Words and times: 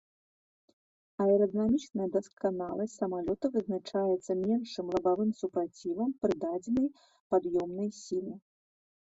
Аэрадынамічная 1.25 2.07
дасканаласць 2.15 2.95
самалёта 3.01 3.45
вызначаецца 3.57 4.31
меншым 4.41 4.85
лабавым 4.97 5.29
супрацівам 5.43 6.09
пры 6.25 6.33
дадзенай 6.47 6.87
пад'ёмнай 7.35 7.89
сіле. 8.01 8.35